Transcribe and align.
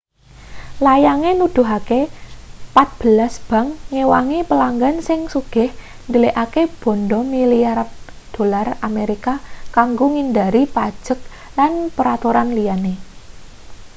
layange 0.85 1.31
nuduhake 1.39 2.01
patbelas 2.75 3.35
bank 3.49 3.67
ngewangi 3.93 4.39
pelanggan 4.49 4.95
sing 5.07 5.19
sugih 5.33 5.69
ndelikake 6.09 6.63
banda 6.81 7.19
milyaran 7.33 7.89
dolar 8.35 8.67
amerika 8.87 9.33
kanggo 9.75 10.05
ngindhari 10.13 10.63
pajek 10.75 11.19
lan 11.57 11.71
peraturan 11.95 12.49
liyane 12.57 12.93